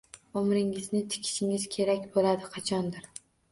Umringizni 0.39 1.01
tikishingiz 1.11 1.69
kerak 1.77 2.09
bo‘ladi 2.19 2.53
qachondir. 2.59 3.09